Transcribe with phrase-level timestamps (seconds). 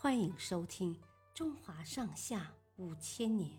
[0.00, 0.94] 欢迎收听
[1.34, 3.50] 《中华上下五千年》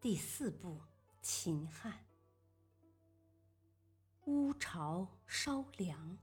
[0.00, 0.70] 第四部
[1.22, 1.92] 《秦汉》。
[4.24, 6.18] 乌巢烧粮。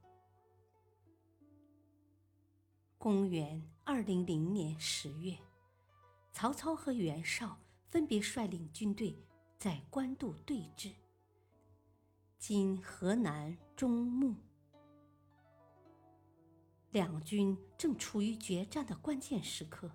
[2.98, 5.38] 公元二零零年十月，
[6.34, 7.58] 曹操和袁绍
[7.90, 9.18] 分别率领军队
[9.58, 10.92] 在官渡对峙。
[12.38, 14.36] 今河南中牟。
[16.94, 19.92] 两军正处于决战的关键时刻。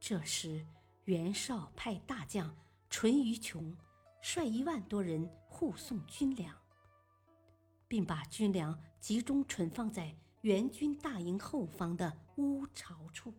[0.00, 0.66] 这时，
[1.04, 2.56] 袁绍派大将
[2.88, 3.76] 淳于琼
[4.22, 6.56] 率一万多人护送军粮，
[7.86, 13.34] 并把军粮集中存放在袁军大营后方的乌巢处。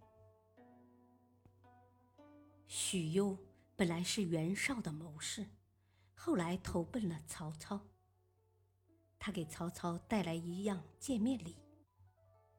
[2.68, 3.36] 许攸
[3.76, 5.48] 本来是袁绍的谋士，
[6.14, 7.82] 后来投奔了曹操。
[9.18, 11.58] 他给曹操带来一样见面礼。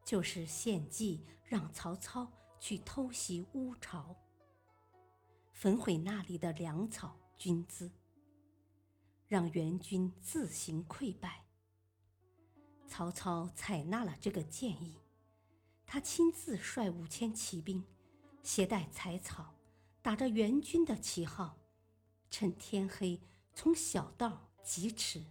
[0.03, 4.15] 就是献计让曹操去偷袭乌巢，
[5.51, 7.91] 焚毁那里的粮草军资，
[9.27, 11.45] 让援军自行溃败。
[12.87, 14.99] 曹操采纳了这个建议，
[15.85, 17.83] 他亲自率五千骑兵，
[18.43, 19.55] 携带柴草，
[20.01, 21.57] 打着援军的旗号，
[22.29, 23.21] 趁天黑
[23.53, 25.23] 从小道疾驰，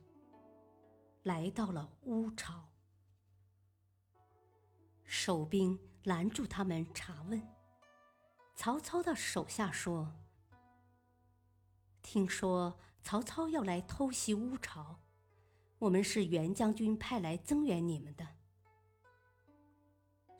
[1.22, 2.69] 来到了乌巢。
[5.22, 7.46] 守兵拦住他们查问。
[8.56, 10.14] 曹操的手下说
[12.00, 14.98] ：“听说曹操要来偷袭乌巢，
[15.78, 18.27] 我们是袁将军派来增援你们的。”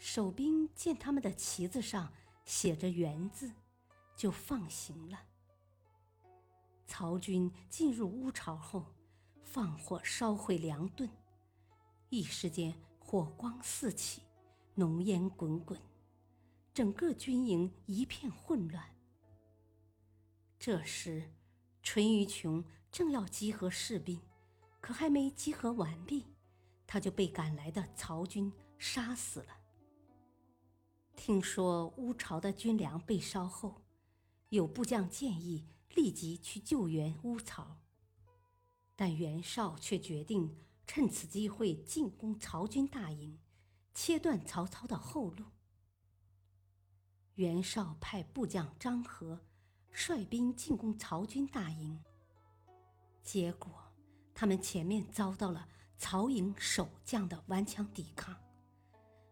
[0.00, 2.11] 守兵见他们的旗子上
[2.47, 3.53] 写着“袁”字，
[4.17, 5.20] 就放行了。
[6.87, 8.87] 曹军进入乌巢后，
[9.44, 11.06] 放火烧毁粮顿，
[12.09, 14.22] 一时间火光四起。
[14.81, 15.78] 浓烟滚滚，
[16.73, 18.97] 整个军营一片混乱。
[20.59, 21.34] 这时，
[21.82, 24.19] 淳于琼正要集合士兵，
[24.81, 26.25] 可还没集合完毕，
[26.87, 29.59] 他就被赶来的曹军杀死了。
[31.15, 33.82] 听说乌巢的军粮被烧后，
[34.49, 37.76] 有部将建议立即去救援乌巢，
[38.97, 40.56] 但袁绍却决定
[40.87, 43.38] 趁此机会进攻曹军大营。
[43.95, 45.45] 切断曹操的后路。
[47.34, 49.41] 袁绍派部将张合
[49.91, 52.03] 率兵进攻曹军大营，
[53.23, 53.73] 结果
[54.34, 58.37] 他们前面遭到了曹营守将的顽强抵抗，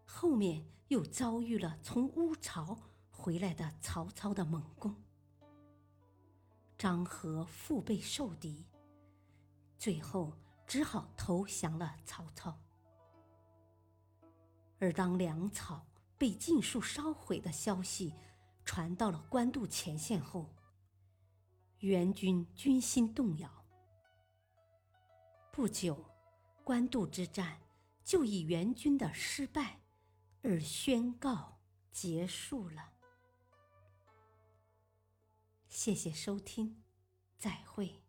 [0.05, 2.77] 后面又遭遇了从乌巢
[3.11, 4.95] 回来的曹操的猛攻。
[6.77, 8.65] 张合腹背受敌，
[9.77, 10.33] 最后
[10.65, 12.57] 只好投降了曹操。
[14.79, 15.85] 而当粮草
[16.17, 18.13] 被尽数烧毁的消息
[18.63, 20.55] 传到了官渡前线后，
[21.79, 23.65] 援军军心动摇。
[25.51, 26.05] 不久，
[26.63, 27.59] 官渡之战
[28.03, 29.81] 就以援军的失败
[30.41, 31.59] 而宣告
[31.91, 32.93] 结束了。
[35.67, 36.83] 谢谢收听，
[37.37, 38.08] 再会。